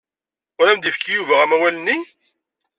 [0.59, 1.97] Ur am-d-yefki Yuba amawal-nni?